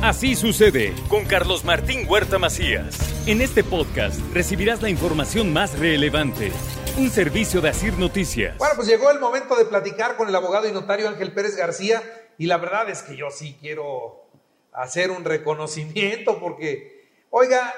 [0.00, 2.96] Así sucede con Carlos Martín Huerta Macías.
[3.26, 6.52] En este podcast recibirás la información más relevante.
[6.96, 8.56] Un servicio de Asir Noticias.
[8.58, 12.00] Bueno, pues llegó el momento de platicar con el abogado y notario Ángel Pérez García
[12.38, 14.22] y la verdad es que yo sí quiero
[14.72, 17.74] hacer un reconocimiento porque, oiga,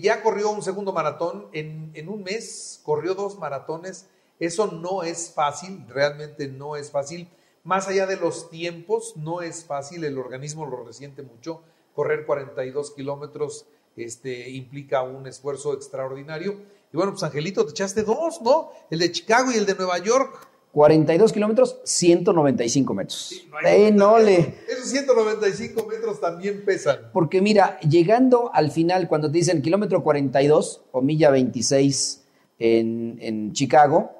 [0.00, 4.06] ya corrió un segundo maratón, en, en un mes corrió dos maratones,
[4.40, 7.28] eso no es fácil, realmente no es fácil
[7.68, 11.60] más allá de los tiempos, no es fácil, el organismo lo resiente mucho.
[11.94, 16.62] Correr 42 kilómetros este, implica un esfuerzo extraordinario.
[16.90, 18.70] Y bueno, pues Angelito, te echaste dos, ¿no?
[18.90, 20.48] El de Chicago y el de Nueva York.
[20.72, 23.34] 42 kilómetros, 195 metros.
[23.66, 24.54] eh, no le...
[24.66, 27.10] Esos 195 metros también pesan.
[27.12, 32.24] Porque mira, llegando al final, cuando te dicen kilómetro 42 o milla 26
[32.60, 34.17] en, en Chicago,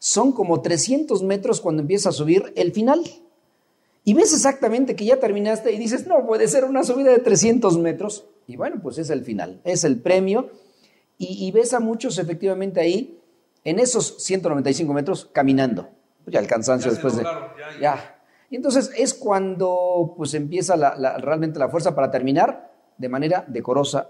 [0.00, 3.04] son como 300 metros cuando empieza a subir el final.
[4.02, 7.78] Y ves exactamente que ya terminaste y dices, no, puede ser una subida de 300
[7.78, 8.24] metros.
[8.46, 10.50] Y bueno, pues es el final, es el premio.
[11.22, 13.20] Y, ves a muchos efectivamente ahí,
[13.62, 15.90] en esos 195 metros, caminando.
[16.26, 17.24] Ya el cansancio después de...
[17.78, 20.76] Ya, Y entonces es cuando pues empieza
[21.18, 24.08] realmente la fuerza para terminar de manera decorosa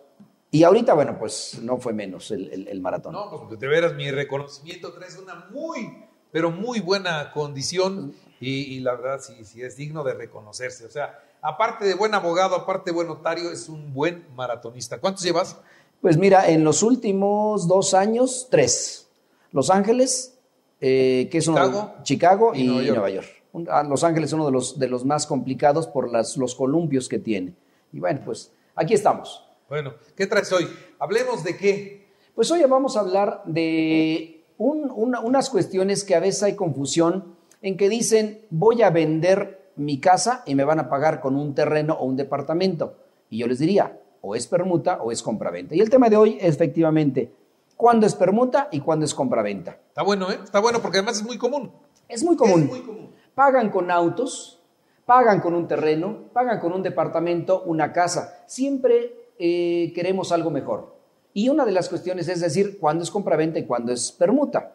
[0.52, 3.12] y ahorita, bueno, pues no fue menos el, maratón.
[3.12, 8.96] No, pues de veras, mi reconocimiento traes una muy, pero muy buena condición y, la
[8.96, 10.86] verdad sí, sí es digno de reconocerse.
[10.86, 14.98] O sea, aparte de buen abogado, aparte de buen notario, es un buen maratonista.
[14.98, 15.56] ¿Cuántos llevas?
[16.00, 19.08] Pues mira, en los últimos dos años, tres.
[19.52, 20.38] Los Ángeles,
[20.80, 23.28] eh, que es Chicago, Chicago y, Nueva York.
[23.68, 27.08] Ah, los Ángeles es uno de los, de los más complicados por las, los columpios
[27.08, 27.54] que tiene.
[27.92, 29.44] Y bueno, pues aquí estamos.
[29.70, 30.68] Bueno, ¿qué traes hoy?
[30.98, 32.08] Hablemos de qué.
[32.34, 37.88] Pues hoy vamos a hablar de unas cuestiones que a veces hay confusión en que
[37.88, 42.04] dicen voy a vender mi casa y me van a pagar con un terreno o
[42.04, 42.96] un departamento.
[43.28, 45.76] Y yo les diría, o es permuta o es compraventa.
[45.76, 47.32] Y el tema de hoy es efectivamente
[47.76, 49.78] cuándo es permuta y cuándo es compraventa.
[49.86, 50.40] Está bueno, ¿eh?
[50.42, 51.70] Está bueno porque además es muy común.
[52.08, 52.62] Es muy común.
[52.62, 53.10] Es muy común.
[53.36, 54.60] Pagan con autos,
[55.06, 58.42] pagan con un terreno, pagan con un departamento, una casa.
[58.48, 60.94] Siempre eh, queremos algo mejor.
[61.32, 64.74] Y una de las cuestiones es decir, cuándo es compraventa y cuándo es permuta.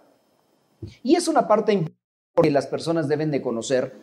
[1.04, 2.02] Y es una parte importante
[2.42, 3.94] que las personas deben de conocer,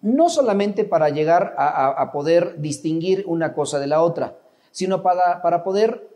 [0.00, 4.38] no solamente para llegar a, poder distinguir una cosa de la otra,
[4.70, 6.08] sino para, para poder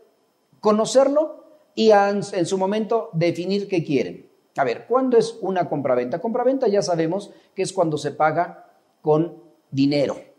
[0.59, 1.43] conocerlo
[1.75, 4.27] y en su momento definir qué quieren.
[4.57, 6.19] A ver, ¿cuándo es una compraventa?
[6.19, 8.71] Compraventa ya sabemos que es cuando se paga
[9.01, 9.37] con
[9.69, 10.32] dinero.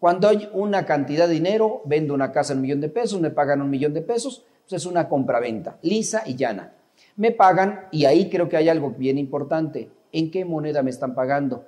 [0.00, 3.30] Cuando hay una cantidad de dinero, vendo una casa en un millón de pesos, me
[3.30, 6.72] pagan un millón de pesos, pues es una compraventa, lisa y llana.
[7.16, 11.14] Me pagan, y ahí creo que hay algo bien importante, ¿en qué moneda me están
[11.14, 11.66] pagando?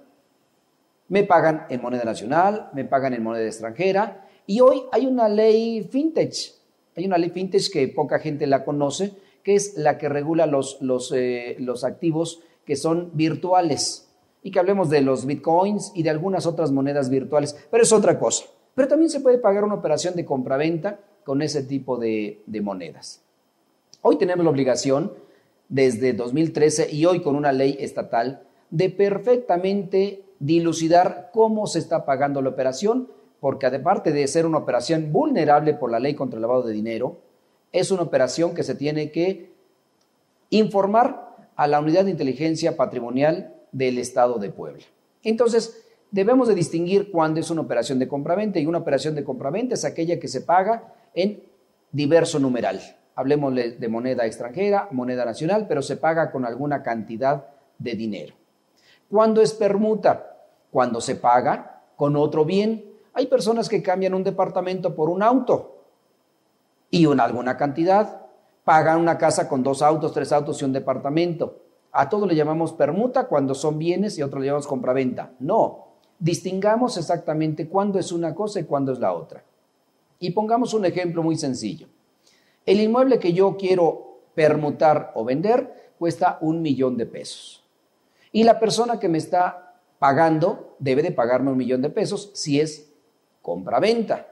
[1.08, 5.82] Me pagan en moneda nacional, me pagan en moneda extranjera, y hoy hay una ley
[5.82, 6.32] fintech,
[6.96, 9.12] hay una ley fintech que poca gente la conoce,
[9.42, 14.08] que es la que regula los, los, eh, los activos que son virtuales
[14.42, 18.18] y que hablemos de los bitcoins y de algunas otras monedas virtuales, pero es otra
[18.18, 18.46] cosa.
[18.74, 23.22] Pero también se puede pagar una operación de compraventa con ese tipo de, de monedas.
[24.00, 25.12] Hoy tenemos la obligación,
[25.68, 32.42] desde 2013 y hoy con una ley estatal, de perfectamente dilucidar cómo se está pagando
[32.42, 33.08] la operación,
[33.40, 37.18] porque aparte de ser una operación vulnerable por la ley contra el lavado de dinero,
[37.72, 39.50] es una operación que se tiene que
[40.50, 44.84] informar a la unidad de inteligencia patrimonial del Estado de Puebla.
[45.24, 49.74] Entonces, debemos de distinguir cuándo es una operación de compraventa y una operación de compraventa
[49.74, 51.42] es aquella que se paga en
[51.90, 52.80] diverso numeral.
[53.14, 57.46] Hablemos de moneda extranjera, moneda nacional, pero se paga con alguna cantidad
[57.78, 58.34] de dinero.
[59.10, 60.36] ¿Cuándo es permuta?
[60.70, 62.84] Cuando se paga con otro bien.
[63.12, 65.84] Hay personas que cambian un departamento por un auto
[66.90, 68.22] y una alguna cantidad.
[68.64, 71.60] Pagan una casa con dos autos, tres autos y un departamento.
[71.92, 75.32] A todo le llamamos permuta cuando son bienes y a otro le llamamos compraventa.
[75.40, 75.88] No,
[76.18, 79.44] distingamos exactamente cuándo es una cosa y cuándo es la otra.
[80.18, 81.88] Y pongamos un ejemplo muy sencillo.
[82.64, 87.62] El inmueble que yo quiero permutar o vender cuesta un millón de pesos.
[88.32, 92.58] Y la persona que me está pagando debe de pagarme un millón de pesos si
[92.58, 92.90] es
[93.42, 94.28] compra-venta.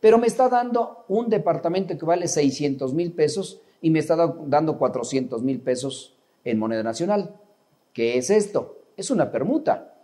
[0.00, 4.16] Pero me está dando un departamento que vale 600 mil pesos y me está
[4.46, 6.13] dando 400 mil pesos
[6.44, 7.36] en moneda nacional.
[7.92, 8.78] ¿Qué es esto?
[8.96, 9.94] Es una permuta,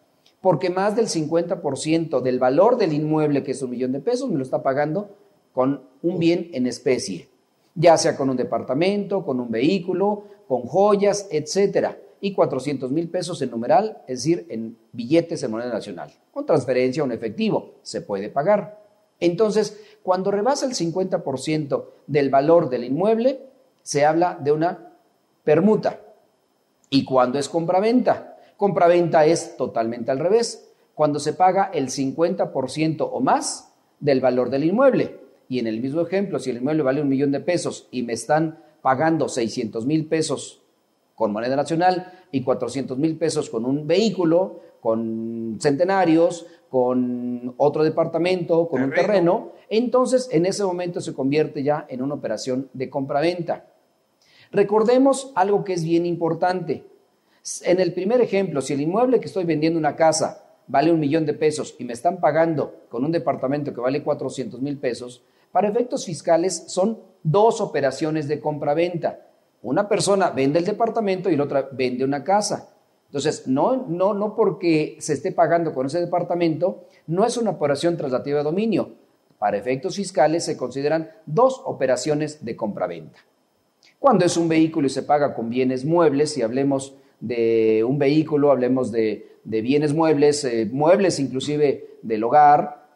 [0.41, 4.37] porque más del 50% del valor del inmueble, que es un millón de pesos, me
[4.37, 5.17] lo está pagando
[5.53, 7.29] con un bien en especie,
[7.75, 13.41] ya sea con un departamento, con un vehículo, con joyas, etcétera, y 400 mil pesos
[13.43, 18.03] en numeral, es decir, en billetes en moneda nacional, con transferencia o en efectivo, se
[18.03, 18.81] puede pagar.
[19.21, 23.41] Entonces, cuando rebasa el 50% del valor del inmueble,
[23.83, 24.93] se habla de una
[25.45, 26.01] permuta.
[26.91, 28.37] ¿Y cuando es compraventa?
[28.57, 34.65] Compraventa es totalmente al revés, cuando se paga el 50% o más del valor del
[34.65, 35.19] inmueble.
[35.49, 38.13] Y en el mismo ejemplo, si el inmueble vale un millón de pesos y me
[38.13, 40.63] están pagando 600 mil pesos
[41.15, 48.69] con moneda nacional y 400 mil pesos con un vehículo, con centenarios, con otro departamento,
[48.69, 53.67] con un terreno, entonces en ese momento se convierte ya en una operación de compraventa.
[54.53, 56.85] Recordemos algo que es bien importante.
[57.63, 61.25] En el primer ejemplo, si el inmueble que estoy vendiendo una casa vale un millón
[61.25, 65.69] de pesos y me están pagando con un departamento que vale 400 mil pesos, para
[65.69, 69.27] efectos fiscales son dos operaciones de compraventa.
[69.63, 72.71] Una persona vende el departamento y la otra vende una casa.
[73.07, 77.97] Entonces, no, no, no porque se esté pagando con ese departamento, no es una operación
[77.97, 78.95] traslativa de dominio.
[79.39, 83.19] Para efectos fiscales se consideran dos operaciones de compraventa.
[84.01, 88.51] Cuando es un vehículo y se paga con bienes muebles, si hablemos de un vehículo,
[88.51, 92.87] hablemos de, bienes muebles, eh, muebles inclusive del hogar,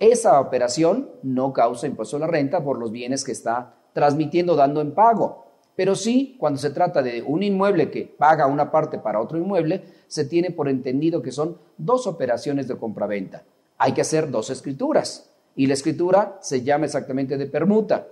[0.00, 4.80] esa operación no causa impuesto a la renta por los bienes que está transmitiendo, dando
[4.80, 5.46] en pago.
[5.76, 9.84] Pero sí, cuando se trata de un inmueble que paga una parte para otro inmueble,
[10.08, 13.44] se tiene por entendido que son dos operaciones de compraventa.
[13.76, 18.08] Hay que hacer dos escrituras y la escritura se llama exactamente de permuta.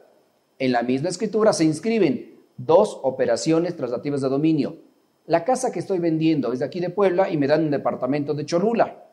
[0.60, 4.76] En la misma escritura se inscriben dos operaciones traslativas de dominio.
[5.26, 8.34] La casa que estoy vendiendo es de aquí de Puebla y me dan un departamento
[8.34, 9.04] de Cholula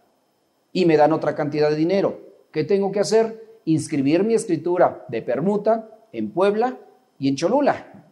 [0.71, 2.19] y me dan otra cantidad de dinero.
[2.51, 3.43] ¿Qué tengo que hacer?
[3.65, 6.77] Inscribir mi escritura de permuta en Puebla
[7.17, 8.05] y en Cholula.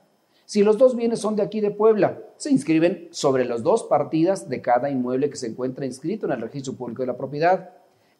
[0.45, 4.49] Si los dos bienes son de aquí de Puebla, se inscriben sobre las dos partidas
[4.49, 7.69] de cada inmueble que se encuentra inscrito en el registro público de la propiedad.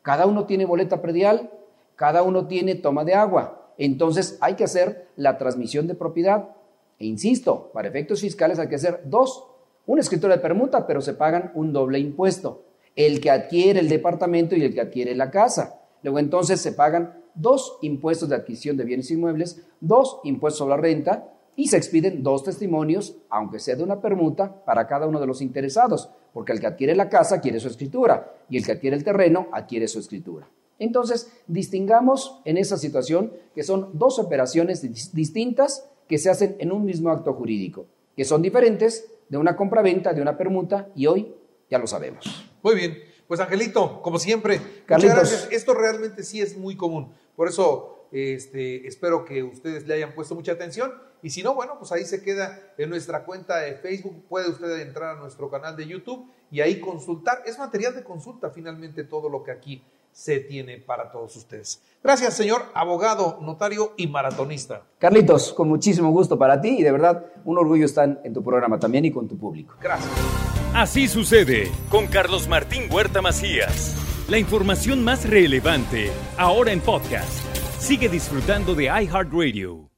[0.02, 1.50] Cada uno tiene boleta predial,
[1.96, 3.74] cada uno tiene toma de agua.
[3.78, 6.50] Entonces hay que hacer la transmisión de propiedad.
[7.01, 9.48] E insisto, para efectos fiscales hay que hacer dos.
[9.88, 12.63] Una escritura de permuta, pero se pagan un doble impuesto.
[12.95, 15.81] El que adquiere el departamento y el que adquiere la casa.
[16.03, 20.81] Luego entonces se pagan dos impuestos de adquisición de bienes inmuebles, dos impuestos sobre la
[20.81, 25.25] renta y se expiden dos testimonios, aunque sea de una permuta, para cada uno de
[25.25, 28.95] los interesados, porque el que adquiere la casa adquiere su escritura y el que adquiere
[28.95, 30.48] el terreno adquiere su escritura.
[30.77, 34.81] Entonces, distingamos en esa situación que son dos operaciones
[35.13, 37.86] distintas que se hacen en un mismo acto jurídico,
[38.18, 41.34] que son diferentes de una compraventa, de una permuta, y hoy
[41.69, 42.25] ya lo sabemos.
[42.62, 45.16] Muy bien, pues Angelito, como siempre, Carlitos.
[45.16, 45.48] gracias.
[45.54, 50.36] Esto realmente sí es muy común, por eso este, espero que ustedes le hayan puesto
[50.36, 50.92] mucha atención
[51.24, 54.25] y si no, bueno, pues ahí se queda en nuestra cuenta de Facebook.
[54.28, 57.42] Puede usted entrar a nuestro canal de YouTube y ahí consultar.
[57.46, 59.81] Es material de consulta finalmente todo lo que aquí
[60.12, 61.81] se tiene para todos ustedes.
[62.04, 64.84] Gracias, señor abogado, notario y maratonista.
[64.98, 68.80] Carlitos, con muchísimo gusto para ti y de verdad un orgullo estar en tu programa
[68.80, 69.75] también y con tu público.
[69.80, 70.12] Gracias.
[70.74, 73.96] Así sucede con Carlos Martín Huerta Macías.
[74.30, 77.46] La información más relevante ahora en podcast.
[77.78, 79.90] Sigue disfrutando de iHeartRadio.